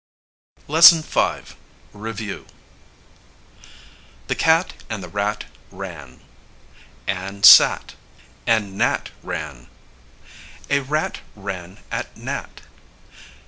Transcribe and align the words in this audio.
LESSON 0.67 1.03
V. 1.03 1.55
REVIEW. 1.93 2.47
The 4.25 4.33
cat 4.35 4.73
and 4.89 5.03
the 5.03 5.07
rat 5.07 5.43
ran. 5.69 6.21
Ann 7.05 7.43
sat, 7.43 7.93
and 8.47 8.75
Nat 8.79 9.11
ran. 9.21 9.67
A 10.71 10.79
rat 10.79 11.19
ran 11.35 11.77
at 11.91 12.17
Nat. 12.17 12.61